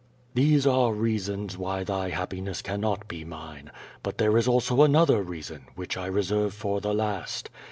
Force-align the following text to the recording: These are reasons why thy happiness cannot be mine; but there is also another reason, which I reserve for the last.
These 0.33 0.65
are 0.65 0.91
reasons 0.91 1.59
why 1.59 1.83
thy 1.83 2.09
happiness 2.09 2.63
cannot 2.63 3.07
be 3.07 3.23
mine; 3.23 3.69
but 4.01 4.17
there 4.17 4.35
is 4.35 4.47
also 4.47 4.81
another 4.81 5.21
reason, 5.21 5.67
which 5.75 5.95
I 5.95 6.07
reserve 6.07 6.55
for 6.55 6.81
the 6.81 6.91
last. 6.91 7.51